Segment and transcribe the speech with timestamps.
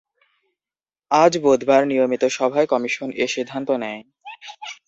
[1.11, 4.01] আজ বুধবার নিয়মিত সভায় কমিশন এ সিদ্ধান্ত নেয়।